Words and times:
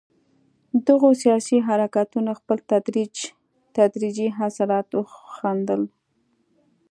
دغو 0.87 1.09
سیاسي 1.23 1.57
حرکتونو 1.67 2.31
خپل 2.39 2.57
تدریجي 3.79 4.27
اثرات 4.47 4.87
وښندل. 4.95 5.81